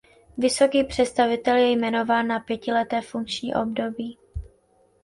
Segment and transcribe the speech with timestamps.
[0.37, 4.17] Vysoký představitel je jmenován na pětileté funkční období.